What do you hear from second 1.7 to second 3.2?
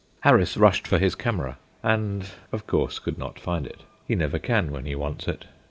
and of course could